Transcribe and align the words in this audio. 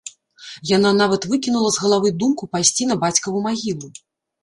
Яна 0.69 0.93
нават 1.01 1.27
выкінула 1.35 1.69
з 1.77 1.83
галавы 1.85 2.15
думку 2.25 2.51
пайсці 2.57 2.91
на 2.93 3.01
бацькаву 3.07 3.47
магілу. 3.49 3.97